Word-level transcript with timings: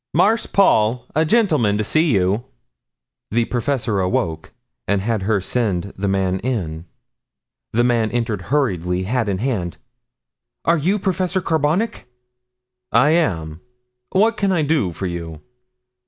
"Marse 0.15 0.47
Paul, 0.47 1.05
a 1.13 1.25
gentleman 1.25 1.77
to 1.77 1.83
see 1.83 2.05
you." 2.11 2.43
The 3.29 3.45
professor 3.45 3.99
awoke 3.99 4.51
and 4.87 4.99
had 4.99 5.21
her 5.21 5.39
send 5.39 5.93
the 5.95 6.07
man 6.07 6.39
in. 6.39 6.85
The 7.71 7.83
man 7.83 8.09
entered 8.09 8.41
hurriedly, 8.49 9.03
hat 9.03 9.29
in 9.29 9.37
hand. 9.37 9.77
"Are 10.65 10.79
you 10.79 10.97
Professor 10.97 11.39
Carbonic?" 11.39 12.07
"I 12.91 13.11
am, 13.11 13.61
what 14.09 14.37
can 14.37 14.51
I 14.51 14.63
do 14.63 14.91
for 14.91 15.05
you?" 15.05 15.41